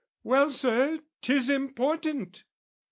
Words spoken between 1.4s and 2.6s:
important!"